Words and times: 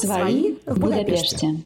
Свои 0.00 0.54
в 0.64 0.78
Будапеште. 0.78 1.56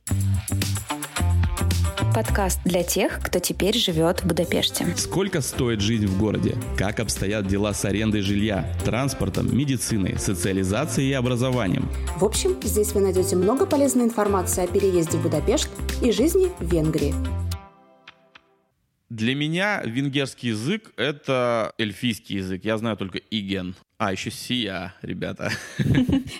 Подкаст 2.14 2.60
для 2.64 2.82
тех, 2.82 3.20
кто 3.22 3.40
теперь 3.40 3.76
живет 3.76 4.20
в 4.20 4.26
Будапеште. 4.26 4.86
Сколько 4.96 5.42
стоит 5.42 5.82
жизнь 5.82 6.06
в 6.06 6.18
городе? 6.18 6.56
Как 6.78 7.00
обстоят 7.00 7.46
дела 7.46 7.74
с 7.74 7.84
арендой 7.84 8.22
жилья, 8.22 8.66
транспортом, 8.86 9.54
медициной, 9.54 10.18
социализацией 10.18 11.10
и 11.10 11.12
образованием? 11.12 11.90
В 12.16 12.24
общем, 12.24 12.56
здесь 12.62 12.92
вы 12.92 13.02
найдете 13.02 13.36
много 13.36 13.66
полезной 13.66 14.04
информации 14.04 14.64
о 14.64 14.66
переезде 14.66 15.18
в 15.18 15.22
Будапешт 15.22 15.68
и 16.00 16.10
жизни 16.10 16.50
в 16.58 16.72
Венгрии. 16.72 17.14
Для 19.12 19.34
меня 19.34 19.82
венгерский 19.84 20.48
язык— 20.48 20.90
это 20.96 21.74
эльфийский 21.76 22.36
язык. 22.36 22.64
Я 22.64 22.78
знаю 22.78 22.96
только 22.96 23.18
иген. 23.18 23.74
А, 23.98 24.10
еще 24.10 24.30
сия, 24.30 24.94
ребята. 25.02 25.52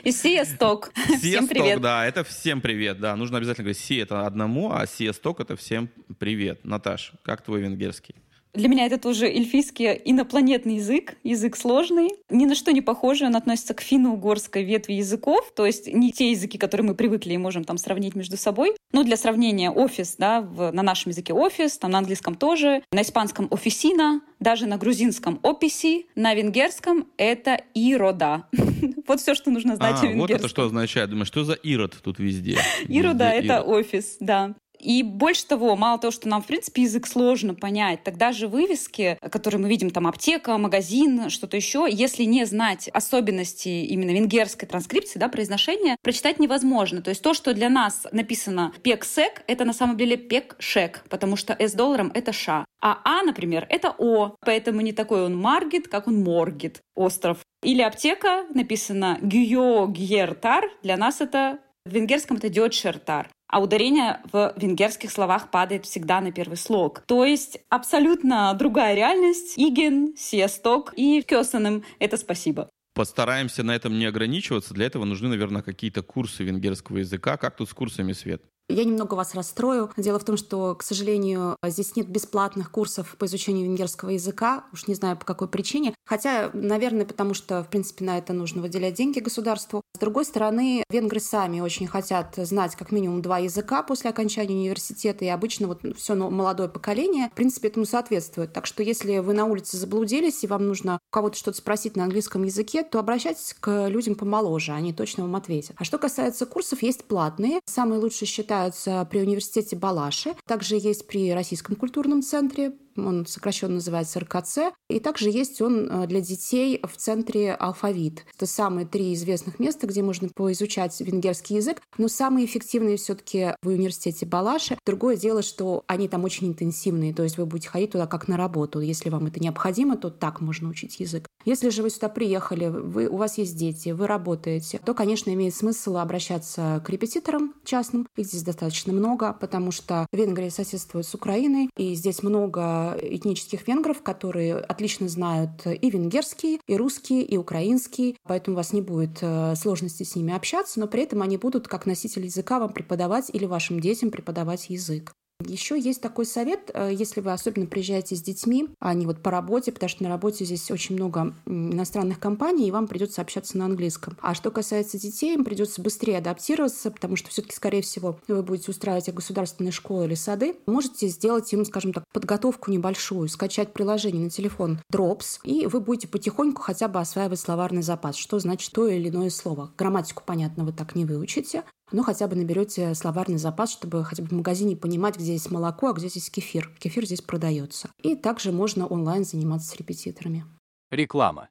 И 0.05 0.11
сия 0.11 0.47
сток. 0.47 0.91
Всем 1.19 1.49
привет. 1.49 1.83
да, 1.83 2.07
это 2.07 2.25
всем 2.25 2.63
привет, 2.63 2.99
да. 2.99 3.15
Нужно 3.15 3.37
обязательно 3.37 3.65
говорить 3.65 3.79
сия 3.79 4.05
это 4.05 4.27
одному, 4.27 4.73
а 4.73 4.87
сия 4.87 5.13
сток 5.13 5.41
это 5.41 5.55
всем 5.55 5.91
привет. 6.19 6.65
Наташ, 6.65 7.13
как 7.23 7.45
твой 7.45 7.61
венгерский? 7.61 8.15
Для 8.55 8.69
меня 8.69 8.85
это 8.85 8.99
тоже 8.99 9.27
эльфийский 9.27 9.93
инопланетный 10.05 10.77
язык, 10.77 11.17
язык 11.25 11.57
сложный, 11.57 12.11
ни 12.29 12.45
на 12.45 12.55
что 12.55 12.73
не 12.73 12.83
похожий, 12.83 13.27
он 13.27 13.37
относится 13.37 13.73
к 13.73 13.81
финно-угорской 13.81 14.63
ветви 14.63 14.95
языков, 14.95 15.53
то 15.57 15.65
есть 15.65 15.87
не 15.87 16.13
те 16.13 16.33
языки, 16.33 16.59
которые 16.59 16.87
мы 16.87 16.95
привыкли 16.95 17.33
и 17.33 17.39
можем 17.39 17.65
там 17.65 17.79
сравнить 17.79 18.15
между 18.15 18.37
собой. 18.37 18.75
Ну, 18.93 19.05
для 19.05 19.17
сравнения, 19.17 19.71
офис, 19.71 20.17
да, 20.19 20.43
в, 20.43 20.71
на 20.71 20.83
нашем 20.83 21.11
языке 21.13 21.33
офис, 21.33 21.79
там 21.79 21.93
на 21.93 21.99
английском 21.99 22.35
тоже, 22.35 22.83
на 22.93 23.01
испанском 23.01 23.49
офисина, 23.51 24.21
даже 24.39 24.67
на 24.67 24.77
грузинском 24.77 25.41
описи, 25.43 26.07
на 26.15 26.35
венгерском 26.35 27.07
это 27.17 27.63
ирода. 27.75 28.45
Вот 29.07 29.21
все, 29.21 29.35
что 29.35 29.51
нужно 29.51 29.77
знать 29.77 29.97
а, 29.97 30.01
о 30.01 30.07
венгерском. 30.07 30.21
Вот 30.21 30.31
это 30.31 30.49
что 30.49 30.65
означает? 30.65 31.11
Думаю, 31.11 31.27
что 31.27 31.45
за 31.45 31.55
ирод 31.55 31.95
тут 32.03 32.19
везде? 32.19 32.59
Ирода— 32.89 33.25
это 33.31 33.63
офис, 33.63 34.17
да. 34.21 34.55
И 34.83 35.03
больше 35.03 35.47
того, 35.47 35.77
мало 35.77 35.99
того, 35.99 36.11
что 36.11 36.29
нам, 36.29 36.43
в 36.43 36.47
принципе, 36.47 36.83
язык 36.83 37.07
сложно 37.07 37.55
понять, 37.55 38.03
тогда 38.03 38.33
же 38.33 38.49
вывески, 38.49 39.17
которые 39.21 39.61
мы 39.61 39.69
видим, 39.69 39.91
там 39.91 40.07
аптека, 40.07 40.59
магазин, 40.59 41.31
что-то 41.31 41.57
еще, 41.57 41.87
если 41.89 42.25
не 42.25 42.45
знать 42.45 42.89
особенности 42.89 43.69
именно 43.69 44.11
венгерской 44.11 44.69
транскрипции, 44.69 45.19
да, 45.19 45.29
произношения, 45.29 45.97
прочитать 46.03 46.41
невозможно. 46.41 47.01
То 47.01 47.11
есть 47.11 47.23
то, 47.23 47.33
что 47.33 47.55
для 47.55 47.69
нас 47.69 48.07
написано 48.11 48.73
пексек, 48.83 49.43
это 49.47 49.65
на 49.65 49.73
самом 49.73 49.97
деле 49.97 50.17
пекшек, 50.17 51.05
потому 51.09 51.37
что 51.37 51.57
с 51.59 51.73
долларом 51.73 52.11
это 52.15 52.33
ша. 52.33 52.65
А 52.81 53.01
А, 53.05 53.23
например, 53.23 53.67
это 53.69 53.95
О, 53.97 54.35
поэтому 54.41 54.81
не 54.81 54.93
такой 54.93 55.25
он 55.25 55.37
маргит, 55.37 55.87
как 55.87 56.09
он 56.09 56.23
моргит, 56.23 56.81
остров. 56.97 57.39
Или 57.63 57.83
аптека, 57.83 58.47
написано 58.55 59.19
гюйо 59.23 59.87
гьертар, 59.87 60.71
для 60.83 60.97
нас 60.97 61.21
это 61.21 61.59
в 61.85 61.93
венгерском 61.93 62.37
это 62.39 62.49
дёдшертар 62.49 63.29
а 63.53 63.61
ударение 63.61 64.21
в 64.33 64.55
венгерских 64.57 65.13
словах 65.13 65.51
падает 65.51 65.85
всегда 65.85 66.21
на 66.23 66.33
первый 66.33 66.57
слог. 66.57 67.03
То 67.07 67.25
есть 67.25 67.61
абсолютно 67.69 68.55
другая 68.55 68.95
реальность. 68.97 69.59
Иген, 69.59 70.15
Сиесток 70.17 70.95
и 70.97 71.23
Кёсаным— 71.23 71.85
это 71.99 72.17
спасибо. 72.17 72.71
Постараемся 72.95 73.63
на 73.63 73.73
этом 73.77 73.99
не 73.99 74.07
ограничиваться. 74.07 74.73
Для 74.73 74.87
этого 74.87 75.05
нужны, 75.05 75.29
наверное, 75.29 75.63
какие-то 75.63 76.03
курсы 76.03 76.45
венгерского 76.45 76.99
языка. 76.99 77.37
Как 77.37 77.57
тут 77.57 77.69
с 77.69 77.75
курсами, 77.75 78.13
Свет? 78.13 78.43
Я 78.69 78.85
немного 78.85 79.15
вас 79.15 79.35
расстрою. 79.35 79.91
Дело 79.97 80.19
в 80.19 80.25
том, 80.25 80.37
что, 80.37 80.75
к 80.75 80.83
сожалению, 80.83 81.57
здесь 81.67 81.95
нет 81.97 82.09
бесплатных 82.09 82.71
курсов 82.71 83.17
по 83.19 83.27
изучению 83.27 83.67
венгерского 83.67 84.11
языка. 84.11 84.65
Уж 84.73 84.87
не 84.87 84.95
знаю, 84.95 85.17
по 85.17 85.25
какой 85.25 85.49
причине. 85.49 85.95
Хотя, 86.07 86.51
наверное, 86.55 87.05
потому 87.05 87.35
что, 87.35 87.63
в 87.63 87.69
принципе, 87.69 88.05
на 88.05 88.19
это 88.19 88.33
нужно 88.33 88.63
выделять 88.63 88.95
деньги 88.95 89.21
государству. 89.21 89.83
С 89.95 89.99
другой 89.99 90.25
стороны, 90.25 90.85
венгры 90.91 91.21
сами 91.21 91.61
очень 91.61 91.87
хотят 91.87 92.35
знать 92.37 92.77
как 92.77 92.93
минимум 92.93 93.21
два 93.21 93.39
языка 93.39 93.83
после 93.83 94.11
окончания 94.11 94.55
университета. 94.55 95.25
И 95.25 95.29
обычно 95.29 95.67
вот 95.67 95.83
все 95.97 96.15
молодое 96.15 96.69
поколение, 96.69 97.29
в 97.31 97.35
принципе, 97.35 97.69
этому 97.69 97.85
соответствует. 97.85 98.53
Так 98.53 98.67
что 98.67 98.83
если 98.83 99.19
вы 99.19 99.35
на 99.35 99.45
улице 99.45 99.77
заблудились, 99.77 100.45
и 100.45 100.47
вам 100.47 100.67
нужно 100.67 100.95
у 100.95 101.15
кого-то 101.15 101.37
что-то 101.37 101.59
спросить 101.59 101.97
на 101.97 102.05
английском 102.05 102.43
языке, 102.45 102.85
то 102.85 102.99
обращайтесь 102.99 103.55
к 103.59 103.89
людям 103.89 104.15
помоложе, 104.15 104.73
они 104.73 104.93
точно 104.93 105.25
вам 105.25 105.37
ответят. 105.37 105.77
А 105.79 105.85
что 105.85 105.99
касается 105.99 106.47
курсов, 106.47 106.83
есть 106.83 107.05
платные. 107.05 107.61
Самые 107.67 108.01
лучшие 108.01 108.29
считают 108.29 108.52
обучаются 108.53 109.07
при 109.11 109.21
университете 109.21 109.77
Балаши, 109.77 110.35
также 110.47 110.77
есть 110.77 111.07
при 111.07 111.33
Российском 111.33 111.75
культурном 111.75 112.23
центре, 112.23 112.73
он 112.97 113.27
сокращенно 113.27 113.75
называется 113.75 114.21
РКЦ. 114.21 114.59
И 114.89 115.01
также 115.01 115.31
есть 115.31 115.61
он 115.61 115.89
э, 115.91 116.07
для 116.07 116.21
детей 116.21 116.81
в 116.83 116.97
центре 116.97 117.55
«Алфавит». 117.55 118.25
Это 118.37 118.47
самые 118.47 118.87
три 118.87 119.15
известных 119.15 119.59
места, 119.59 119.87
где 119.87 120.03
можно 120.03 120.29
поизучать 120.29 121.01
венгерский 121.01 121.55
язык. 121.55 121.81
Но 121.99 122.09
самые 122.09 122.47
эффективные 122.47 122.97
все 122.97 123.15
таки 123.15 123.55
в 123.63 123.69
университете 123.69 124.27
Балаши. 124.27 124.79
Другое 124.85 125.17
дело, 125.17 125.43
что 125.43 125.85
они 125.87 126.09
там 126.09 126.25
очень 126.25 126.49
интенсивные, 126.49 127.15
то 127.15 127.23
есть 127.23 127.39
вы 127.39 127.47
будете 127.47 127.69
ходить 127.69 127.93
туда 127.93 128.07
как 128.07 128.29
на 128.29 128.37
работу. 128.37 128.81
Если 128.81 129.11
вам 129.11 129.27
это 129.27 129.41
необходимо, 129.41 129.97
то 129.97 130.11
так 130.11 130.41
можно 130.41 130.69
учить 130.69 131.01
язык. 131.01 131.27
Если 131.45 131.71
же 131.71 131.83
вы 131.83 131.91
сюда 131.91 132.09
приехали, 132.09 132.69
вы, 132.69 133.09
у 133.09 133.17
вас 133.17 133.39
есть 133.39 133.57
дети, 133.57 133.91
вы 133.91 134.07
работаете, 134.07 134.81
то, 134.85 134.95
конечно, 134.95 135.31
имеет 135.31 135.55
смысл 135.55 135.97
обращаться 135.97 136.83
к 136.85 136.91
репетиторам 136.91 137.55
частным. 137.65 138.07
Их 138.17 138.27
здесь 138.27 138.43
достаточно 138.43 138.93
много, 138.93 139.33
потому 139.33 139.73
что 139.73 140.07
Венгрия 140.13 140.51
соседствует 140.51 141.07
с 141.07 141.15
Украиной, 141.15 141.69
и 141.77 141.95
здесь 141.95 142.23
много 142.23 142.82
этнических 143.01 143.67
венгров, 143.67 144.03
которые 144.03 144.57
отлично 144.57 145.09
знают 145.09 145.67
и 145.67 145.91
венгерский, 145.91 146.61
и 146.67 146.77
русский, 146.77 147.23
и 147.23 147.37
украинский, 147.37 148.17
поэтому 148.25 148.55
у 148.55 148.59
вас 148.59 148.73
не 148.73 148.83
будет 148.83 149.19
э, 149.21 149.55
сложности 149.57 150.03
с 150.03 150.17
ними 150.17 150.35
общаться, 150.35 150.81
но 150.81 150.87
при 150.87 151.03
этом 151.03 151.23
они 151.23 151.37
будут 151.37 151.69
как 151.69 151.87
носитель 151.87 152.25
языка 152.25 152.59
вам 152.59 152.73
преподавать 152.73 153.31
или 153.33 153.47
вашим 153.47 153.81
детям 153.81 154.11
преподавать 154.11 154.71
язык. 154.71 155.13
Еще 155.47 155.79
есть 155.79 156.01
такой 156.01 156.27
совет, 156.27 156.71
э, 156.73 156.91
если 156.93 157.21
вы 157.21 157.33
особенно 157.33 157.67
приезжаете 157.67 158.17
с 158.17 158.23
детьми, 158.23 158.69
а 158.81 158.95
не 158.95 159.07
вот 159.07 159.23
по 159.23 159.31
работе, 159.31 159.73
потому 159.73 159.89
что 159.89 160.03
на 160.03 160.09
работе 160.09 160.45
здесь 160.45 160.71
очень 160.71 160.97
много 160.97 161.35
иностранных 161.47 162.19
компаний, 162.19 162.69
и 162.69 162.71
вам 162.71 162.89
придется 162.89 163.23
общаться 163.23 163.59
на 163.59 163.67
английском. 163.67 164.17
А 164.21 164.35
что 164.35 164.51
касается 164.51 164.99
детей, 164.99 165.35
им 165.35 165.45
придется 165.45 165.83
быстрее 165.83 166.19
адаптироваться, 166.19 166.91
потому 166.91 167.17
что 167.17 167.31
все-таки, 167.31 167.55
скорее 167.55 167.83
всего, 167.83 168.19
вы 168.29 168.43
будете 168.43 168.71
устраивать 168.71 169.13
государственные 169.13 169.73
школы 169.73 170.07
или 170.07 170.15
сады. 170.15 170.57
Можете 170.67 171.09
сделать 171.09 171.53
им, 171.53 171.65
скажем 171.65 171.93
так, 171.93 172.05
подготовку 172.13 172.71
небольшую, 172.71 173.29
скачать 173.29 173.73
приложение 173.73 174.25
на 174.25 174.31
телефон 174.31 174.81
Drops, 174.93 175.41
и 175.45 175.67
вы 175.67 175.81
будете 175.81 176.09
потихоньку 176.09 176.63
хотя 176.63 176.89
бы 176.89 177.01
осваивать 177.01 177.41
словарный 177.41 177.83
запас, 177.83 178.17
что 178.17 178.39
значит 178.39 178.73
то 178.73 178.87
или 178.87 179.09
иное 179.09 179.31
слово. 179.31 179.71
Грамматику, 179.77 180.23
понятно, 180.25 180.65
вы 180.65 180.73
так 180.73 180.95
не 180.95 181.05
выучите, 181.05 181.65
ну, 181.93 182.03
хотя 182.03 182.29
бы 182.29 182.37
наберете 182.37 182.95
словарный 182.95 183.39
запас, 183.39 183.73
чтобы 183.73 184.05
хотя 184.05 184.23
бы 184.23 184.29
в 184.29 184.33
магазине 184.33 184.77
понимать, 184.77 185.17
где 185.17 185.37
здесь 185.37 185.51
молоко, 185.51 185.89
а 185.89 185.93
где 185.93 186.09
здесь 186.09 186.31
кефир. 186.31 186.71
Кефир 186.79 187.05
здесь 187.05 187.21
продается. 187.21 187.91
И 188.03 188.17
также 188.17 188.53
можно 188.53 188.87
онлайн 188.87 189.25
заниматься 189.25 189.71
с 189.71 189.77
репетиторами. 189.77 190.45
Реклама. 190.91 191.49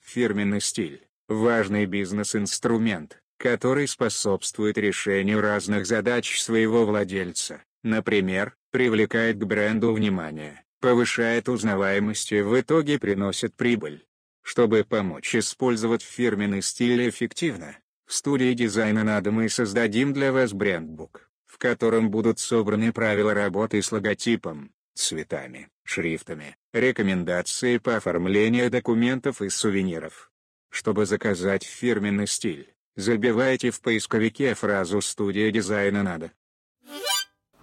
Фирменный 0.00 0.60
стиль– 0.60 1.06
важный 1.28 1.86
бизнес-инструмент, 1.86 3.18
который 3.38 3.88
способствует 3.88 4.78
решению 4.78 5.40
разных 5.40 5.86
задач 5.86 6.40
своего 6.40 6.84
владельца. 6.84 7.62
Например, 7.82 8.54
привлекает 8.70 9.38
к 9.38 9.44
бренду 9.44 9.92
внимание, 9.92 10.64
повышает 10.80 11.48
узнаваемость 11.48 12.32
и 12.32 12.42
в 12.42 12.60
итоге 12.60 12.98
приносит 12.98 13.54
прибыль. 13.54 14.04
Чтобы 14.42 14.84
помочь 14.84 15.34
использовать 15.34 16.02
фирменный 16.02 16.62
стиль 16.62 17.08
эффективно, 17.08 17.76
студии 18.12 18.54
дизайна 18.54 19.04
надо 19.04 19.30
мы 19.30 19.48
создадим 19.48 20.12
для 20.12 20.32
вас 20.32 20.52
брендбук, 20.52 21.30
в 21.46 21.58
котором 21.58 22.10
будут 22.10 22.38
собраны 22.38 22.92
правила 22.92 23.34
работы 23.34 23.82
с 23.82 23.92
логотипом, 23.92 24.72
цветами, 24.94 25.68
шрифтами, 25.84 26.56
рекомендации 26.72 27.78
по 27.78 27.96
оформлению 27.96 28.70
документов 28.70 29.42
и 29.42 29.48
сувениров. 29.48 30.30
Чтобы 30.70 31.06
заказать 31.06 31.64
фирменный 31.64 32.26
стиль, 32.26 32.74
забивайте 32.96 33.70
в 33.70 33.80
поисковике 33.80 34.54
фразу 34.54 35.00
«Студия 35.00 35.50
дизайна 35.50 36.02
надо». 36.02 36.32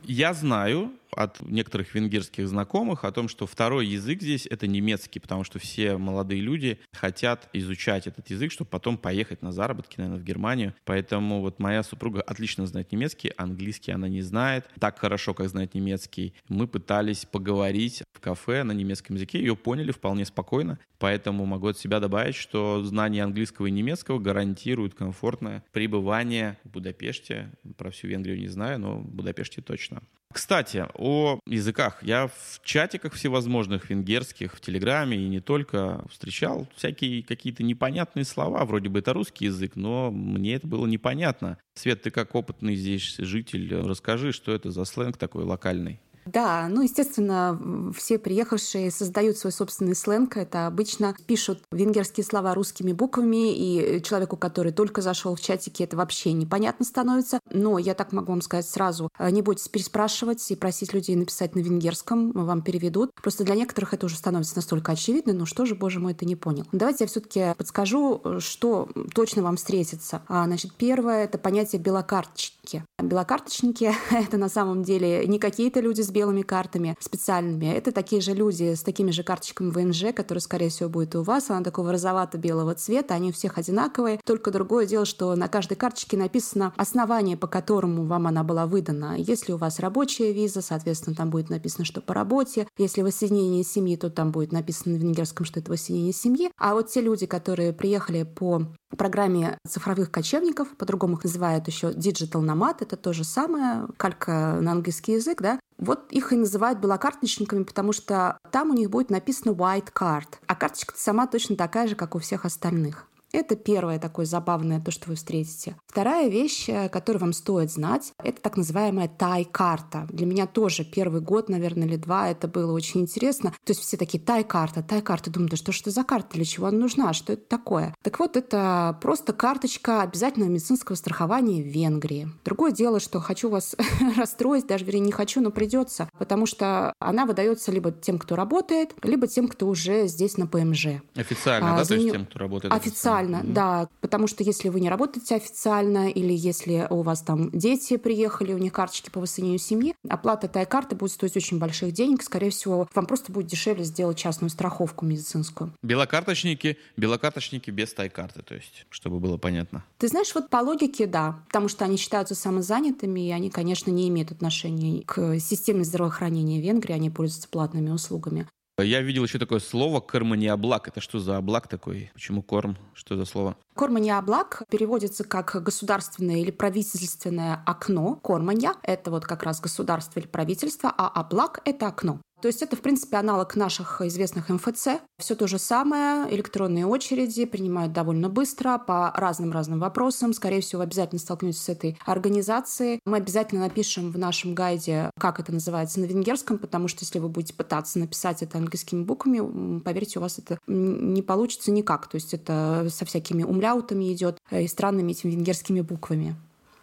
Я 0.04 0.34
знаю, 0.34 0.99
от 1.12 1.42
некоторых 1.42 1.94
венгерских 1.94 2.48
знакомых 2.48 3.04
о 3.04 3.12
том, 3.12 3.28
что 3.28 3.48
второй 3.48 3.88
язык 3.88 4.22
здесь 4.22 4.46
это 4.46 4.68
немецкий, 4.68 5.20
потому 5.20 5.44
что 5.44 5.60
все 5.60 5.98
молодые 5.98 6.42
люди 6.42 6.80
хотят 6.92 7.50
изучать 7.54 8.08
этот 8.08 8.30
язык, 8.30 8.52
чтобы 8.52 8.70
потом 8.70 8.98
поехать 8.98 9.42
на 9.42 9.52
заработки, 9.52 9.96
наверное, 9.98 10.20
в 10.20 10.24
Германию. 10.24 10.74
Поэтому 10.86 11.42
вот 11.42 11.60
моя 11.60 11.84
супруга 11.84 12.22
отлично 12.22 12.66
знает 12.68 12.92
немецкий, 12.92 13.34
английский 13.38 13.92
она 13.92 14.08
не 14.08 14.22
знает 14.22 14.66
так 14.80 15.00
хорошо, 15.00 15.34
как 15.34 15.50
знает 15.50 15.74
немецкий. 15.74 16.34
Мы 16.48 16.68
пытались 16.68 17.26
поговорить 17.26 18.04
в 18.14 18.20
кафе 18.20 18.64
на 18.64 18.72
немецком 18.72 19.16
языке, 19.16 19.40
ее 19.40 19.56
поняли 19.56 19.92
вполне 19.92 20.26
спокойно, 20.26 20.80
поэтому 20.98 21.46
могу 21.46 21.68
от 21.68 21.78
себя 21.78 22.00
добавить, 22.00 22.36
что 22.36 22.84
знание 22.84 23.24
английского 23.24 23.68
и 23.68 23.72
немецкого 23.72 24.20
гарантирует 24.20 24.94
комфортное 24.94 25.64
пребывание 25.72 26.58
в 26.64 26.70
Будапеште. 26.70 27.52
Про 27.78 27.92
всю 27.92 28.08
Венгрию 28.08 28.40
не 28.40 28.48
знаю, 28.48 28.80
но 28.80 29.00
в 29.00 29.06
Будапеште 29.10 29.62
точно. 29.62 30.02
Кстати, 30.32 30.86
о 30.94 31.40
языках. 31.48 32.04
Я 32.04 32.28
в 32.28 32.62
чатиках 32.64 33.14
всевозможных 33.14 33.90
венгерских, 33.90 34.54
в 34.54 34.62
Телеграме 34.62 35.18
и 35.18 35.28
не 35.28 35.40
только 35.40 36.06
встречал 36.10 36.68
всякие 36.76 37.24
какие-то 37.24 37.64
непонятные 37.64 38.26
слова. 38.26 38.64
Вроде 38.66 38.90
бы 38.90 39.00
это 39.00 39.14
русский 39.14 39.46
язык, 39.46 39.76
но 39.76 40.12
мне 40.12 40.54
это 40.56 40.68
было 40.68 40.86
непонятно. 40.86 41.58
Свет, 41.74 42.04
ты 42.04 42.12
как 42.12 42.36
опытный 42.36 42.76
здесь 42.76 43.16
житель, 43.18 43.76
расскажи, 43.76 44.32
что 44.32 44.52
это 44.52 44.70
за 44.70 44.86
сленг 44.86 45.18
такой 45.18 45.46
локальный? 45.46 46.00
Да, 46.32 46.68
ну, 46.70 46.82
естественно, 46.82 47.92
все 47.96 48.20
приехавшие 48.20 48.92
создают 48.92 49.38
свой 49.38 49.52
собственный 49.52 49.96
сленг. 49.96 50.38
Это 50.38 50.68
обычно 50.68 51.16
пишут 51.26 51.64
венгерские 51.72 52.24
слова 52.24 52.54
русскими 52.54 52.94
буквами, 52.94 53.54
и 53.54 54.02
человеку, 54.04 54.38
который 54.38 54.72
только 54.72 55.02
зашел 55.02 55.36
в 55.36 55.42
чатике, 55.42 55.86
это 55.86 55.98
вообще 55.98 56.34
непонятно 56.34 56.86
становится. 56.86 57.40
Но 57.52 57.80
я 57.80 57.96
так 57.96 58.12
могу 58.12 58.32
вам 58.32 58.42
сказать 58.42 58.68
сразу, 58.68 59.10
э, 59.18 59.30
не 59.32 59.42
бойтесь 59.42 59.68
переспрашивать 59.70 60.52
и 60.52 60.56
просить 60.56 60.94
людей 60.94 61.16
написать 61.16 61.56
на 61.56 61.60
венгерском, 61.60 62.32
вам 62.32 62.62
переведут. 62.62 63.12
Просто 63.16 63.44
для 63.44 63.56
некоторых 63.56 63.94
это 63.94 64.06
уже 64.06 64.16
становится 64.16 64.56
настолько 64.56 64.92
очевидно, 64.92 65.34
ну 65.34 65.46
что 65.46 65.66
же, 65.66 65.76
боже 65.76 66.00
мой, 66.00 66.12
это 66.12 66.26
не 66.26 66.36
понял. 66.36 66.66
Давайте 66.72 67.06
я 67.06 67.08
все-таки 67.08 67.54
подскажу, 67.58 68.22
что 68.40 68.90
точно 69.16 69.42
вам 69.42 69.58
встретится. 69.58 70.22
А, 70.28 70.46
значит, 70.46 70.74
первое— 70.76 71.24
это 71.26 71.38
понятие 71.38 71.82
белокарточки. 71.82 72.84
Белокарточники— 73.02 73.94
это 74.12 74.38
на 74.38 74.50
самом 74.50 74.84
деле 74.84 75.26
не 75.28 75.40
какие-то 75.40 75.80
люди 75.80 76.02
с 76.02 76.10
белыми 76.20 76.42
картами 76.42 76.98
специальными. 77.00 77.66
Это 77.66 77.94
такие 77.94 78.22
же 78.22 78.34
люди 78.34 78.74
с 78.74 78.84
такими 78.84 79.12
же 79.12 79.24
карточками 79.24 79.70
ВНЖ, 79.72 80.14
которые, 80.14 80.42
скорее 80.42 80.68
всего, 80.68 80.90
будет 80.90 81.16
у 81.16 81.22
вас. 81.22 81.50
Она 81.50 81.64
такого 81.64 81.94
розовато-белого 81.94 82.76
цвета. 82.76 83.14
Они 83.14 83.30
у 83.30 83.32
всех 83.32 83.58
одинаковые. 83.58 84.20
Только 84.26 84.52
другое 84.52 84.86
дело, 84.86 85.06
что 85.06 85.34
на 85.36 85.48
каждой 85.48 85.76
карточке 85.76 86.18
написано 86.18 86.74
основание, 86.76 87.38
по 87.38 87.48
которому 87.48 88.04
вам 88.04 88.28
она 88.28 88.44
была 88.44 88.66
выдана. 88.66 89.16
Если 89.18 89.54
у 89.54 89.58
вас 89.58 89.80
рабочая 89.80 90.34
виза, 90.34 90.62
соответственно, 90.62 91.16
там 91.16 91.30
будет 91.30 91.50
написано, 91.50 91.86
что 91.86 92.02
по 92.02 92.14
работе. 92.14 92.68
Если 92.78 93.02
воссоединение 93.02 93.64
семьи, 93.64 93.96
то 93.96 94.10
там 94.10 94.34
будет 94.34 94.52
написано 94.52 94.98
на 94.98 95.00
венгерском, 95.00 95.46
что 95.46 95.62
это 95.62 95.72
воссоединение 95.72 96.14
семьи. 96.14 96.52
А 96.58 96.74
вот 96.74 96.90
те 96.90 97.00
люди, 97.00 97.28
которые 97.28 97.72
приехали 97.72 98.24
по 98.24 98.64
программе 98.98 99.58
цифровых 99.68 100.12
кочевников, 100.12 100.70
по-другому 100.78 101.18
их 101.18 101.24
называют 101.24 101.68
еще 101.68 101.92
Digital 101.92 102.42
Nomad, 102.42 102.78
это 102.80 102.98
то 102.98 103.14
же 103.14 103.24
самое, 103.24 103.88
калька 103.98 104.58
на 104.62 104.72
английский 104.72 105.14
язык, 105.14 105.42
да, 105.42 105.60
вот 105.78 106.12
их 106.12 106.34
и 106.34 106.36
называют 106.36 106.80
белокарточниками, 106.80 107.64
потому 107.64 107.94
что 107.94 108.38
там 108.52 108.72
у 108.72 108.74
них 108.74 108.90
будет 108.90 109.10
написано 109.10 109.52
white 109.52 109.94
card, 109.94 110.28
а 110.48 110.56
карточка 110.56 110.94
сама 110.98 111.28
точно 111.28 111.56
такая 111.56 111.88
же, 111.88 111.96
как 111.96 112.16
у 112.16 112.20
всех 112.20 112.46
остальных. 112.46 113.09
Это 113.32 113.56
первое 113.56 114.00
такое 114.00 114.26
забавное, 114.26 114.80
то, 114.80 114.92
что 114.92 115.10
вы 115.10 115.16
встретите. 115.16 115.76
Вторая 115.88 116.30
вещь, 116.30 116.68
э, 116.68 116.90
которую 116.90 117.22
вам 117.22 117.34
стоит 117.34 117.72
знать, 117.72 118.14
это 118.24 118.42
так 118.42 118.58
называемая 118.58 119.08
тай-карта. 119.08 120.08
Для 120.10 120.26
меня 120.26 120.48
тоже 120.48 120.84
первый 120.84 121.22
год, 121.22 121.50
наверное, 121.50 121.88
или 121.88 121.96
два, 121.96 122.30
это 122.30 122.48
было 122.48 122.72
очень 122.72 123.02
интересно. 123.02 123.52
То 123.64 123.72
есть 123.72 123.82
все 123.82 123.98
такие 123.98 124.22
тай-карта, 124.22 124.82
тай-карта. 124.82 125.30
Думаю, 125.30 125.50
да 125.50 125.58
что 125.58 125.72
ж 125.72 125.82
это 125.82 125.92
за 125.92 126.04
карта, 126.04 126.30
для 126.34 126.46
чего 126.46 126.68
она 126.68 126.80
нужна, 126.80 127.14
что 127.14 127.34
это 127.34 127.44
такое? 127.48 127.96
Так 128.02 128.20
вот, 128.20 128.36
это 128.36 128.98
просто 129.02 129.34
карточка 129.34 130.02
обязательного 130.02 130.50
медицинского 130.50 130.96
страхования 130.96 131.62
в 131.62 131.68
Венгрии. 131.68 132.30
Другое 132.44 132.72
дело, 132.72 133.00
что 133.00 133.20
хочу 133.20 133.50
вас 133.50 133.76
расстроить, 134.18 134.66
даже, 134.66 134.86
вернее, 134.86 135.00
не 135.02 135.12
хочу, 135.12 135.42
но 135.42 135.52
придется, 135.52 136.10
потому 136.18 136.46
что 136.46 136.94
она 137.00 137.26
выдается 137.26 137.72
либо 137.72 137.92
тем, 137.92 138.18
кто 138.18 138.36
работает, 138.36 138.96
либо 139.04 139.28
тем, 139.28 139.48
кто 139.48 139.68
уже 139.68 140.08
здесь 140.08 140.38
на 140.38 140.48
ПМЖ. 140.48 140.88
Официально, 141.16 141.76
а, 141.76 141.78
да? 141.80 141.86
То 141.86 141.94
есть 141.94 142.12
тем, 142.12 142.26
кто 142.26 142.40
работает 142.40 142.74
официально 142.74 143.19
официально, 143.20 143.38
mm-hmm. 143.38 143.54
да, 143.54 143.90
потому 144.02 144.28
что 144.28 144.44
если 144.44 144.70
вы 144.70 144.80
не 144.80 144.90
работаете 144.90 145.36
официально 145.36 146.10
или 146.10 146.34
если 146.34 146.88
у 146.90 147.02
вас 147.02 147.22
там 147.22 147.52
дети 147.52 147.98
приехали, 147.98 148.54
у 148.54 148.58
них 148.58 148.74
карточки 148.74 149.10
по 149.10 149.20
воссоединению 149.20 149.60
семьи, 149.60 149.96
оплата 150.08 150.48
этой 150.48 150.66
карты 150.66 150.96
будет 150.96 151.12
стоить 151.12 151.36
очень 151.38 151.60
больших 151.60 151.92
денег, 151.92 152.24
скорее 152.24 152.50
всего, 152.50 152.88
вам 152.94 153.06
просто 153.06 153.32
будет 153.32 153.48
дешевле 153.48 153.84
сделать 153.84 154.18
частную 154.18 154.50
страховку 154.50 155.06
медицинскую. 155.06 155.74
Белокарточники, 155.84 156.78
белокарточники 156.98 157.72
без 157.72 157.94
тай-карты, 157.94 158.42
то 158.42 158.56
есть, 158.56 158.86
чтобы 158.90 159.20
было 159.20 159.38
понятно. 159.38 159.84
Ты 159.98 160.08
знаешь, 160.08 160.34
вот 160.34 160.50
по 160.50 160.58
логике, 160.58 161.06
да, 161.06 161.40
потому 161.48 161.68
что 161.68 161.86
они 161.86 161.98
считаются 161.98 162.36
самозанятыми, 162.36 163.28
и 163.28 163.32
они, 163.32 163.50
конечно, 163.50 163.92
не 163.92 164.08
имеют 164.10 164.32
отношения 164.32 165.04
к 165.04 165.40
системе 165.40 165.84
здравоохранения 165.84 166.62
Венгрии, 166.62 166.94
они 166.94 167.10
пользуются 167.10 167.50
платными 167.50 167.90
услугами. 167.90 168.48
Я 168.82 169.02
видел 169.02 169.24
еще 169.24 169.40
такое 169.40 169.60
слово 169.60 170.00
«кормониоблак». 170.00 170.88
Это 170.88 171.02
что 171.02 171.20
за 171.20 171.38
облак 171.38 171.68
такой? 171.68 172.12
Почему 172.14 172.42
корм? 172.42 172.78
Что 172.94 173.16
за 173.16 173.26
слово? 173.26 173.56
Кормониоблак 173.76 174.64
переводится 174.70 175.24
как 175.24 175.62
государственное 175.64 176.38
или 176.38 176.52
правительственное 176.52 177.62
окно. 177.66 178.16
Корманья— 178.16 178.76
это 178.84 179.12
вот 179.12 179.26
как 179.26 179.44
раз 179.44 179.60
государство 179.60 180.20
или 180.20 180.28
правительство, 180.28 180.94
а 180.96 181.08
облак— 181.08 181.62
это 181.66 181.88
окно. 181.88 182.20
То 182.42 182.48
есть 182.48 182.62
это, 182.62 182.78
в 182.78 182.82
принципе, 182.82 183.18
аналог 183.18 183.56
наших 183.56 184.02
известных 184.02 184.50
МФЦ. 184.50 184.88
Все 185.18 185.36
то 185.36 185.48
же 185.48 185.60
самое, 185.60 186.34
электронные 186.34 186.86
очереди 186.86 187.44
принимают 187.46 187.92
довольно 187.92 188.30
быстро 188.30 188.78
по 188.78 189.12
разным-разным 189.14 189.80
вопросам. 189.80 190.34
Скорее 190.34 190.62
всего, 190.62 190.82
обязательно 190.82 191.20
столкнетесь 191.20 191.62
с 191.62 191.70
этой 191.70 191.98
организацией. 192.06 193.02
Мы 193.06 193.18
обязательно 193.18 193.62
напишем 193.62 194.12
в 194.12 194.18
нашем 194.18 194.56
гайде, 194.56 195.12
как 195.20 195.40
это 195.42 195.52
называется 195.52 196.00
на 196.00 196.06
венгерском, 196.06 196.58
потому 196.58 196.88
что 196.88 197.04
если 197.04 197.20
вы 197.20 197.28
будете 197.28 197.54
пытаться 197.54 198.00
написать 198.00 198.42
это 198.42 198.58
английскими 198.58 199.04
буквами, 199.04 199.80
поверьте, 199.80 200.20
у 200.20 200.22
вас 200.22 200.40
это 200.40 200.60
не 200.68 201.22
получится 201.22 201.72
никак. 201.72 202.08
То 202.08 202.16
есть 202.16 202.34
это 202.34 202.88
со 202.90 203.04
всякими 203.06 203.44
умляутами 203.44 204.14
идет 204.14 204.38
и 204.52 204.68
странными 204.68 205.12
этими 205.12 205.32
венгерскими 205.32 205.82
буквами. 205.82 206.38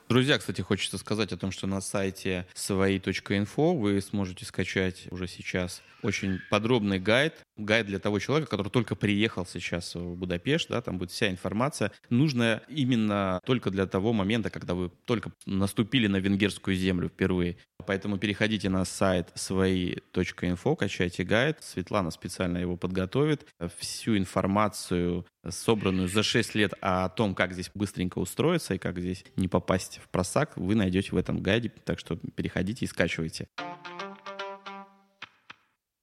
Друзья, 0.08 0.38
кстати, 0.38 0.60
хочется 0.60 0.98
сказать 0.98 1.32
о 1.32 1.36
том, 1.36 1.50
что 1.50 1.66
на 1.66 1.80
сайте 1.80 2.46
свои.инфо 2.54 3.74
вы 3.74 4.00
сможете 4.00 4.44
скачать 4.44 5.08
уже 5.10 5.26
сейчас 5.26 5.82
очень 6.02 6.38
подробный 6.48 7.00
гайд, 7.00 7.34
гайд 7.56 7.86
для 7.86 7.98
того 7.98 8.20
человека, 8.20 8.48
который 8.48 8.68
только 8.68 8.94
приехал 8.94 9.44
сейчас 9.44 9.96
в 9.96 10.14
Будапешт, 10.14 10.68
да, 10.68 10.80
там 10.80 10.98
будет 10.98 11.10
вся 11.10 11.28
информация, 11.28 11.90
нужная 12.08 12.62
именно 12.68 13.40
только 13.44 13.70
для 13.70 13.86
того 13.86 14.12
момента, 14.12 14.48
когда 14.48 14.74
вы 14.74 14.90
только 15.06 15.32
наступили 15.44 16.06
на 16.06 16.18
венгерскую 16.18 16.76
землю 16.76 17.08
впервые. 17.08 17.56
Поэтому 17.86 18.18
переходите 18.18 18.68
на 18.68 18.84
сайт 18.84 19.30
свои.инфо, 19.34 20.76
качайте 20.76 21.24
гайд, 21.24 21.62
Светлана 21.62 22.10
специально 22.10 22.58
его 22.58 22.76
подготовит, 22.76 23.46
всю 23.78 24.16
информацию 24.18 25.24
собранную 25.48 26.08
за 26.08 26.22
6 26.22 26.54
лет 26.54 26.72
о 26.80 27.08
том, 27.08 27.34
как 27.34 27.52
здесь 27.52 27.70
быстренько 27.74 28.18
устроиться 28.18 28.74
и 28.74 28.78
как 28.78 28.98
здесь 28.98 29.24
не 29.36 29.48
попасть 29.48 30.00
в 30.02 30.08
просак, 30.08 30.56
вы 30.56 30.74
найдете 30.74 31.10
в 31.12 31.16
этом 31.16 31.40
гайде, 31.40 31.72
так 31.84 31.98
что 31.98 32.16
переходите 32.16 32.84
и 32.84 32.88
скачивайте. 32.88 33.48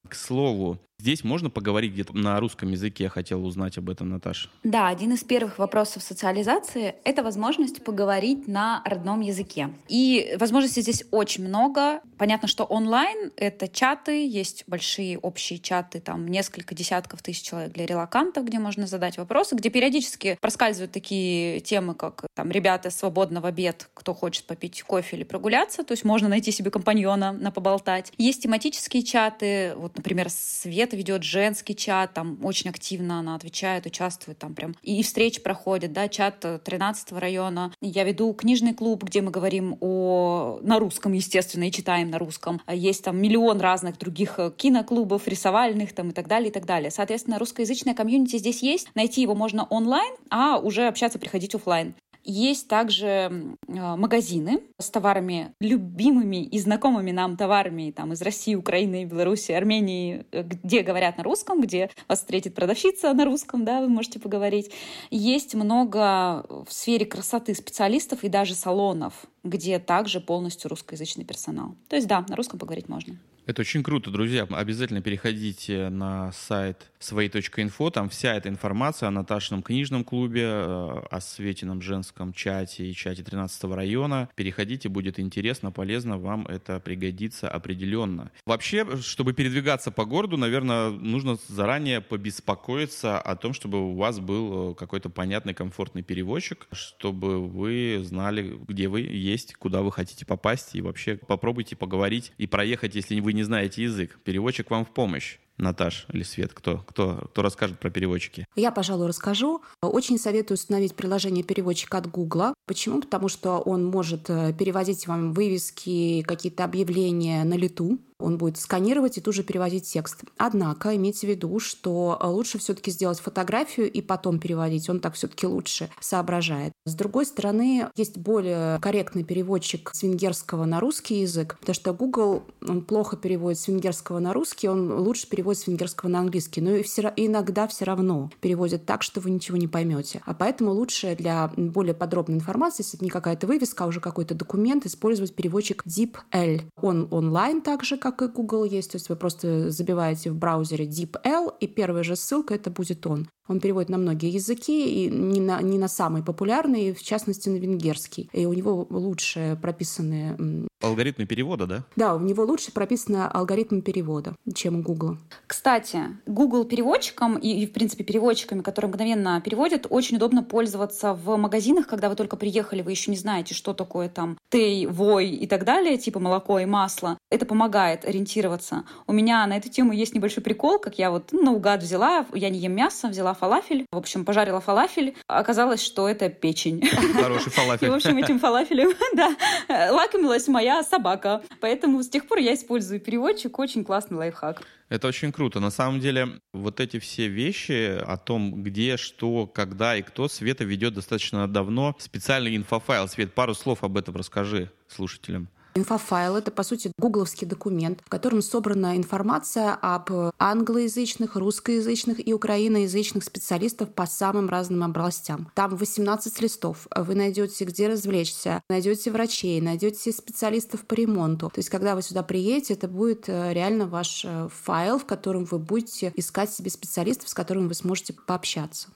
К 0.08 0.16
слову, 0.16 0.80
Здесь 1.04 1.26
можно 1.26 1.50
поговорить 1.50 1.92
где-то 1.92 2.16
на 2.16 2.40
русском 2.40 2.72
языке, 2.72 3.04
я 3.04 3.10
хотела 3.10 3.42
узнать 3.42 3.78
об 3.78 3.90
этом, 3.90 4.08
Наташа. 4.08 4.48
Да, 4.64 4.88
один 4.88 5.12
из 5.12 5.22
первых 5.26 5.60
вопросов 5.60 6.02
социализации— 6.02 6.96
это 7.04 7.24
возможность 7.24 7.84
поговорить 7.84 8.48
на 8.48 8.82
родном 8.86 9.20
языке. 9.20 9.70
И 9.90 10.34
возможностей 10.40 10.80
здесь 10.80 11.04
очень 11.12 11.46
много. 11.46 12.00
Понятно, 12.18 12.48
что 12.48 12.64
онлайн— 12.64 13.34
это 13.36 13.68
чаты, 13.68 14.26
есть 14.26 14.64
большие 14.66 15.20
общие 15.20 15.60
чаты, 15.60 16.00
там 16.00 16.26
несколько 16.26 16.74
десятков 16.74 17.22
тысяч 17.22 17.42
человек 17.42 17.74
для 17.74 17.86
релакантов, 17.86 18.46
где 18.46 18.60
можно 18.60 18.88
задать 18.88 19.18
вопросы, 19.18 19.56
где 19.56 19.70
периодически 19.70 20.38
проскальзывают 20.40 20.94
такие 20.94 21.60
темы, 21.60 21.96
как 21.96 22.28
там 22.34 22.50
ребята 22.50 22.90
свободно 22.92 23.42
в 23.42 23.46
обед, 23.46 23.90
кто 23.94 24.14
хочет 24.14 24.46
попить 24.46 24.82
кофе 24.84 25.18
или 25.18 25.26
прогуляться, 25.26 25.84
то 25.84 25.92
есть 25.92 26.06
можно 26.06 26.30
найти 26.30 26.54
себе 26.54 26.72
компаньона 26.72 27.34
на 27.34 27.52
поболтать. 27.52 28.14
Есть 28.18 28.44
тематические 28.44 29.04
чаты, 29.04 29.74
вот, 29.76 29.98
например, 29.98 30.30
Свет 30.30 30.93
Света 30.94 30.98
ведет 30.98 31.24
женский 31.24 31.76
чат, 31.76 32.14
там 32.14 32.38
очень 32.44 32.70
активно 32.70 33.20
она 33.20 33.36
отвечает, 33.36 33.86
участвует 33.86 34.38
там 34.38 34.54
прям. 34.54 34.76
И 34.84 35.02
встречи 35.02 35.42
проходят, 35.42 35.92
да, 35.92 36.08
чат 36.08 36.46
13 36.64 37.14
района. 37.14 37.72
Я 37.82 38.04
веду 38.04 38.34
книжный 38.34 38.74
клуб, 38.74 39.04
где 39.04 39.22
мы 39.22 39.32
говорим 39.32 39.78
о... 39.80 40.60
на 40.62 40.80
русском, 40.80 41.14
естественно, 41.14 41.68
и 41.68 41.72
читаем 41.72 42.12
на 42.12 42.20
русском. 42.20 42.62
Есть 42.72 43.04
там 43.04 43.18
миллион 43.18 43.60
разных 43.60 43.98
других 43.98 44.38
э, 44.38 44.52
киноклубов, 44.56 45.28
рисовальных 45.28 45.94
там 45.94 46.10
и 46.10 46.14
так 46.14 46.28
далее, 46.28 46.50
и 46.50 46.54
так 46.54 46.66
далее. 46.66 46.92
Соответственно, 46.92 47.40
русскоязычная 47.40 47.96
комьюнити 47.96 48.38
здесь 48.38 48.62
есть. 48.62 48.88
Найти 48.96 49.22
его 49.22 49.36
можно 49.36 49.66
онлайн, 49.66 50.14
а 50.30 50.60
уже 50.60 50.88
общаться 50.88 51.18
приходить 51.18 51.56
офлайн. 51.56 51.96
Есть 52.24 52.68
также 52.68 53.58
а, 53.68 53.98
магазины 53.98 54.62
с 54.80 54.90
товарами 54.90 55.54
любимыми 55.60 56.44
и 56.44 56.60
знакомыми 56.60 57.12
нам 57.12 57.36
товарами 57.36 57.92
там, 57.92 58.14
из 58.14 58.22
России, 58.22 58.56
Украины, 58.56 59.06
Беларуси, 59.06 59.52
Армении, 59.52 60.26
э, 60.32 60.44
где 60.44 60.82
говорят 60.82 61.18
на 61.18 61.24
русском, 61.24 61.62
где 61.62 61.90
вас 62.08 62.20
встретит 62.20 62.56
продавщица 62.56 63.14
на 63.14 63.26
русском, 63.26 63.66
да, 63.66 63.82
вы 63.82 63.90
можете 63.90 64.20
поговорить. 64.20 64.72
Есть 65.12 65.54
много 65.54 66.46
в 66.66 66.72
сфере 66.72 67.06
красоты 67.06 67.54
специалистов 67.56 68.24
и 68.24 68.30
даже 68.30 68.56
салонов, 68.56 69.26
где 69.44 69.80
также 69.80 70.22
полностью 70.22 70.70
русскоязычный 70.70 71.26
персонал. 71.26 71.76
То 71.90 71.98
есть 71.98 72.08
да, 72.08 72.26
на 72.28 72.36
русском 72.36 72.58
поговорить 72.58 72.88
можно. 72.88 73.18
Это 73.46 73.62
очень 73.62 73.84
круто, 73.84 74.10
друзья. 74.10 74.48
Обязательно 74.50 75.02
переходите 75.02 75.90
на 75.90 76.32
сайт 76.32 76.90
своей.инфо. 77.00 77.90
Там 77.90 78.08
вся 78.08 78.36
эта 78.36 78.48
информация 78.48 79.08
о 79.08 79.12
Наташином 79.12 79.62
книжном 79.64 80.06
клубе, 80.06 80.44
э, 80.46 81.02
о 81.12 81.20
Светином 81.20 81.82
женском 81.82 82.32
чате 82.32 82.86
и 82.86 82.94
чате 82.94 83.22
13 83.22 83.76
района. 83.76 84.30
Переходите, 84.36 84.88
будет 84.88 85.20
интересно, 85.20 85.72
полезно, 85.74 86.18
вам 86.18 86.48
это 86.48 86.80
пригодится 86.80 87.50
определенно. 87.50 88.32
Вообще, 88.46 88.98
чтобы 89.02 89.34
передвигаться 89.34 89.92
по 89.92 90.06
городу, 90.06 90.38
наверное, 90.38 90.90
нужно 90.92 91.38
заранее 91.50 92.00
побеспокоиться 92.00 93.20
о 93.20 93.36
том, 93.36 93.54
чтобы 93.54 93.92
у 93.92 93.96
вас 93.96 94.22
был 94.22 94.72
э, 94.72 94.76
какой-то 94.76 95.10
понятный, 95.10 95.54
комфортный 95.54 96.02
переводчик, 96.02 96.68
чтобы 96.72 97.46
вы 97.46 98.02
знали, 98.06 98.58
где 98.70 98.88
вы 98.88 99.02
есть, 99.02 99.56
куда 99.56 99.82
вы 99.82 99.92
хотите 99.92 100.26
попасть, 100.26 100.76
и 100.76 100.82
вообще 100.82 101.18
попробуйте 101.18 101.76
поговорить 101.76 102.32
и 102.38 102.48
проехать, 102.48 102.96
если 102.96 103.20
вы 103.20 103.33
не 103.34 103.44
знаете 103.44 103.84
язык. 103.84 104.20
Переводчик 104.24 104.70
вам 104.70 104.86
в 104.86 104.94
помощь. 104.94 105.38
Наташ 105.58 106.08
или 106.12 106.24
Свет, 106.24 106.54
кто, 106.54 106.80
кто, 106.80 107.28
кто 107.32 107.42
расскажет 107.42 107.80
про 107.80 107.90
переводчики? 107.90 108.48
Я, 108.56 108.72
пожалуй, 108.72 109.08
расскажу. 109.08 109.62
Очень 109.82 110.18
советую 110.18 110.56
установить 110.56 110.96
приложение 110.96 111.44
переводчик 111.44 111.94
от 111.94 112.10
Гугла. 112.10 112.54
Почему? 112.66 113.02
Потому 113.02 113.30
что 113.30 113.60
он 113.60 113.86
может 113.86 114.30
э, 114.30 114.54
переводить 114.58 115.08
вам 115.08 115.34
вывески, 115.34 116.24
какие-то 116.24 116.64
объявления 116.64 117.44
на 117.44 117.54
лету 117.54 118.00
он 118.20 118.38
будет 118.38 118.58
сканировать 118.58 119.18
и 119.18 119.22
тут 119.22 119.36
же 119.36 119.44
переводить 119.44 119.86
текст. 119.86 120.24
Однако 120.38 120.96
имейте 120.96 121.28
в 121.28 121.30
виду, 121.30 121.60
что 121.60 122.20
лучше 122.22 122.58
все-таки 122.58 122.92
сделать 122.92 123.20
фотографию 123.20 123.92
и 123.92 124.02
потом 124.02 124.40
переводить. 124.40 124.90
Он 124.90 125.00
так 125.00 125.16
все-таки 125.16 125.48
лучше 125.48 125.90
соображает. 126.00 126.74
С 126.86 126.96
другой 126.96 127.26
стороны, 127.26 127.90
есть 127.96 128.18
более 128.18 128.80
корректный 128.80 129.24
переводчик 129.24 129.92
с 129.94 130.04
венгерского 130.04 130.66
на 130.66 130.80
русский 130.80 131.22
язык, 131.22 131.58
потому 131.60 131.76
что 131.76 131.94
Google 131.94 132.44
он 132.68 132.84
плохо 132.84 133.18
переводит 133.18 133.60
с 133.60 133.68
венгерского 133.68 134.20
на 134.20 134.34
русский, 134.34 134.68
он 134.68 134.92
лучше 135.00 135.28
переводит 135.30 135.62
с 135.62 135.68
венгерского 135.68 136.10
на 136.10 136.20
английский, 136.20 136.62
но 136.62 136.72
и 136.72 136.84
все, 136.84 137.14
иногда 137.16 137.68
все 137.68 137.86
равно 137.86 138.30
переводит 138.42 138.86
так, 138.86 139.04
что 139.04 139.20
вы 139.20 139.32
ничего 139.32 139.58
не 139.58 139.68
поймете. 139.68 140.22
А 140.26 140.34
поэтому 140.34 140.72
лучше 140.72 141.16
для 141.16 141.52
более 141.56 141.94
подробной 141.94 142.38
информации, 142.38 142.84
если 142.84 142.98
это 142.98 143.06
не 143.06 143.12
какая-то 143.12 143.48
вывеска, 143.48 143.84
а 143.84 143.88
уже 143.88 144.00
какой-то 144.00 144.36
документ, 144.36 144.86
использовать 144.86 145.36
переводчик 145.36 145.84
DeepL. 145.86 146.64
Он 146.82 147.08
онлайн 147.12 147.62
также, 147.62 147.98
как 148.04 148.22
и 148.22 148.28
Google 148.28 148.66
есть. 148.66 148.92
То 148.92 148.98
есть 148.98 149.08
вы 149.08 149.16
просто 149.16 149.72
забиваете 149.72 150.30
в 150.30 150.36
браузере 150.36 150.86
DeepL, 150.86 151.54
и 151.62 151.68
первая 151.68 152.04
же 152.04 152.18
ссылка 152.18 152.54
это 152.54 152.70
будет 152.70 153.08
он. 153.08 153.30
Он 153.48 153.60
переводит 153.60 153.90
на 153.90 153.98
многие 153.98 154.30
языки, 154.30 155.06
и 155.06 155.10
не 155.10 155.40
на, 155.40 155.62
не 155.62 155.78
на 155.78 155.88
самые 155.88 156.24
популярные, 156.24 156.94
в 156.94 157.02
частности, 157.02 157.50
на 157.50 157.58
венгерский. 157.58 158.30
И 158.32 158.46
у 158.46 158.54
него 158.54 158.88
лучше 158.90 159.58
прописаны... 159.62 160.68
Алгоритмы 160.82 161.26
перевода, 161.26 161.66
да? 161.66 161.84
Да, 161.96 162.16
у 162.16 162.20
него 162.20 162.44
лучше 162.44 162.74
прописаны 162.74 163.26
алгоритмы 163.26 163.82
перевода, 163.82 164.36
чем 164.54 164.80
у 164.80 164.82
Google. 164.82 165.18
Кстати, 165.48 166.00
Google 166.26 166.66
переводчиком 166.66 167.38
и, 167.38 167.50
и, 167.50 167.66
в 167.66 167.72
принципе, 167.72 168.04
переводчиками, 168.04 168.62
которые 168.62 168.90
мгновенно 168.90 169.42
переводят, 169.42 169.88
очень 169.90 170.18
удобно 170.18 170.44
пользоваться 170.44 171.14
в 171.14 171.38
магазинах, 171.38 171.88
когда 171.88 172.10
вы 172.10 172.16
только 172.16 172.36
приехали, 172.36 172.82
вы 172.82 172.92
еще 172.92 173.12
не 173.12 173.18
знаете, 173.18 173.54
что 173.54 173.74
такое 173.74 174.10
там 174.10 174.38
тей, 174.50 174.86
вой 174.86 175.30
и 175.30 175.48
так 175.48 175.64
далее, 175.64 175.98
типа 175.98 176.20
молоко 176.20 176.60
и 176.60 176.66
масло. 176.66 177.18
Это 177.30 177.46
помогает 177.46 178.06
ориентироваться. 178.06 178.84
У 179.08 179.14
меня 179.14 179.46
на 179.48 179.58
эту 179.58 179.70
тему 179.70 179.94
есть 179.94 180.14
небольшой 180.14 180.44
прикол, 180.44 180.80
как 180.80 180.98
я 181.00 181.12
вот 181.12 181.32
наугад 181.32 181.82
взяла, 181.82 182.26
я 182.34 182.50
не 182.50 182.60
ем 182.60 182.74
мясо, 182.74 183.08
взяла 183.08 183.33
фалафель. 183.34 183.86
В 183.92 183.98
общем, 183.98 184.26
пожарила 184.26 184.60
фалафель. 184.60 185.16
Оказалось, 185.28 185.84
что 185.84 186.08
это 186.08 186.30
печень. 186.30 186.86
Хороший 187.14 187.52
фалафель. 187.52 187.88
И, 187.90 187.92
в 187.92 187.94
общем, 187.94 188.18
этим 188.18 188.40
фалафелем, 188.40 188.92
да, 189.16 189.92
лакомилась 189.92 190.48
моя 190.48 190.84
собака. 190.84 191.44
Поэтому 191.60 192.02
с 192.04 192.10
тех 192.10 192.28
пор 192.28 192.40
я 192.40 192.54
использую 192.54 193.00
переводчик. 193.00 193.58
Очень 193.60 193.84
классный 193.84 194.18
лайфхак. 194.18 194.64
Это 194.90 195.08
очень 195.08 195.32
круто. 195.32 195.60
На 195.60 195.72
самом 195.72 196.00
деле, 196.00 196.40
вот 196.54 196.80
эти 196.80 197.00
все 197.00 197.28
вещи 197.28 197.98
о 198.00 198.18
том, 198.18 198.64
где, 198.64 198.98
что, 198.98 199.48
когда 199.48 199.96
и 199.96 200.02
кто, 200.02 200.28
Света 200.28 200.64
ведет 200.66 200.94
достаточно 200.94 201.48
давно. 201.48 201.96
Специальный 202.00 202.56
инфофайл. 202.56 203.08
Свет, 203.08 203.34
пару 203.34 203.56
слов 203.56 203.84
об 203.84 203.98
этом 203.98 204.16
расскажи 204.16 204.72
слушателям. 204.88 205.50
Инфофайл— 205.76 206.36
это, 206.38 206.52
по 206.52 206.64
сути, 206.64 206.92
гугловский 206.98 207.48
документ, 207.48 208.02
в 208.06 208.10
котором 208.10 208.42
собрана 208.42 208.96
информация 208.98 209.74
об 209.74 210.12
англоязычных, 210.38 211.36
русскоязычных 211.36 212.26
и 212.26 212.34
украиноязычных 212.34 213.24
специалистов 213.24 213.94
по 213.94 214.06
самым 214.06 214.50
разным 214.50 214.84
областям. 214.84 215.52
Там 215.56 215.76
18 215.76 216.42
листов. 216.42 216.88
Вы 216.96 217.16
найдете, 217.16 217.66
где 217.66 217.88
развлечься, 217.88 218.62
найдете 218.70 219.12
врачей, 219.12 219.60
найдете 219.62 220.12
специалистов 220.12 220.86
по 220.86 220.94
ремонту. 220.94 221.50
То 221.50 221.60
есть, 221.60 221.70
когда 221.70 221.96
вы 221.96 222.02
сюда 222.02 222.24
приедете, 222.24 222.74
это 222.74 222.88
будет 222.88 223.28
э, 223.28 223.54
реально 223.54 223.88
ваш 223.88 224.26
э, 224.26 224.50
файл, 224.64 225.00
в 225.00 225.06
котором 225.06 225.46
вы 225.46 225.60
будете 225.60 226.14
искать 226.16 226.54
себе 226.54 226.70
специалистов, 226.70 227.30
с 227.30 227.34
которыми 227.34 227.68
вы 227.68 227.74
сможете 227.74 228.14
пообщаться. 228.14 228.90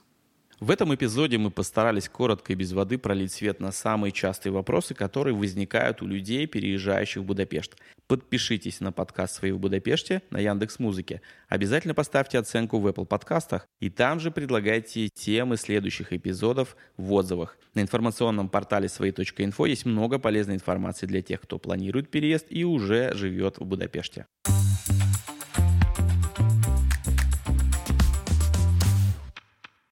В 0.60 0.72
этом 0.72 0.92
эпизоде 0.92 1.38
мы 1.38 1.52
постарались 1.52 2.08
коротко 2.08 2.52
и 2.52 2.56
без 2.56 2.72
воды 2.72 2.98
пролить 2.98 3.30
свет 3.30 3.60
на 3.60 3.70
самые 3.70 4.10
частые 4.10 4.52
вопросы, 4.52 4.92
которые 4.92 5.32
возникают 5.32 6.02
у 6.02 6.06
людей, 6.06 6.48
переезжающих 6.48 7.22
в 7.22 7.24
Будапешт. 7.24 7.76
Подпишитесь 8.08 8.80
на 8.80 8.90
подкаст 8.90 9.36
«Свои 9.36 9.52
в 9.52 9.60
Будапеште» 9.60 10.20
на 10.30 10.38
Яндекс 10.38 10.80
Музыке. 10.80 11.22
Обязательно 11.48 11.94
поставьте 11.94 12.38
оценку 12.38 12.80
в 12.80 12.88
Apple 12.88 13.06
подкастах 13.06 13.68
и 13.78 13.88
там 13.88 14.18
же 14.18 14.32
предлагайте 14.32 15.08
темы 15.08 15.58
следующих 15.58 16.12
эпизодов 16.12 16.76
в 16.96 17.12
отзывах. 17.12 17.56
На 17.74 17.80
информационном 17.80 18.48
портале 18.48 18.88
свои.инфо 18.88 19.66
есть 19.66 19.86
много 19.86 20.18
полезной 20.18 20.56
информации 20.56 21.06
для 21.06 21.22
тех, 21.22 21.40
кто 21.40 21.60
планирует 21.60 22.10
переезд 22.10 22.46
и 22.50 22.64
уже 22.64 23.14
живет 23.14 23.58
в 23.58 23.64
Будапеште. 23.64 24.26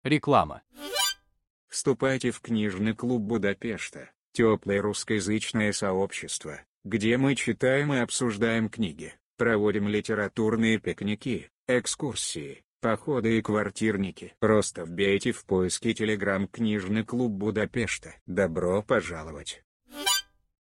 Реклама. 0.07 0.63
Вступайте 1.69 2.31
в 2.31 2.41
книжный 2.41 2.95
клуб 2.95 3.23
Будапешта, 3.23 4.11
теплое 4.31 4.81
русскоязычное 4.81 5.73
сообщество, 5.73 6.61
где 6.85 7.17
мы 7.17 7.35
читаем 7.35 7.93
и 7.93 7.99
обсуждаем 7.99 8.69
книги, 8.69 9.15
проводим 9.37 9.89
литературные 9.89 10.79
пикники, 10.79 11.51
экскурсии, 11.67 12.63
походы 12.81 13.39
и 13.39 13.43
квартирники. 13.43 14.37
Просто 14.39 14.85
вбейте 14.85 15.33
в 15.33 15.45
поиске 15.45 15.93
телеграм 15.93 16.47
«Книжный 16.47 17.05
клуб 17.05 17.33
Будапешта». 17.33 18.15
Добро 18.27 18.83
пожаловать! 18.83 19.65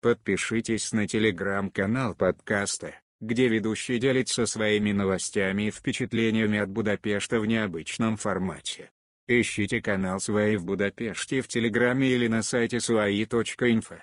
Подпишитесь 0.01 0.91
на 0.91 1.07
телеграм-канал 1.07 2.15
подкаста, 2.15 2.95
где 3.21 3.47
ведущий 3.47 3.97
делится 3.97 4.45
своими 4.45 4.91
новостями 4.91 5.67
и 5.67 5.71
впечатлениями 5.71 6.59
от 6.59 6.69
Будапешта 6.69 7.39
в 7.39 7.45
необычном 7.45 8.17
формате. 8.17 8.91
Ищите 9.39 9.81
канал 9.81 10.19
Свои 10.19 10.57
в 10.57 10.65
Будапеште 10.65 11.41
в 11.41 11.47
Телеграме 11.47 12.09
или 12.09 12.27
на 12.27 12.43
сайте 12.43 12.79
свои.инфо. 12.81 13.95